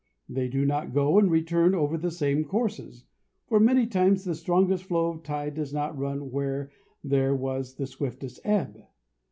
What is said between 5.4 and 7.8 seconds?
does not run where there was